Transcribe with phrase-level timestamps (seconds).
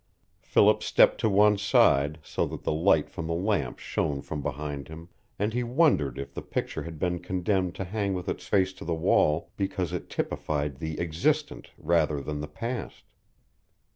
[0.41, 4.87] Philip stepped to one side, so that the light from the lamp shone from behind
[4.87, 8.73] him, and he wondered if the picture had been condemned to hang with its face
[8.73, 13.03] to the wall because it typified the existent rather than the past.